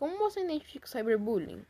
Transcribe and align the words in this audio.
Como 0.00 0.16
você 0.16 0.40
identifica 0.40 0.86
o 0.86 0.88
cyberbullying? 0.88 1.62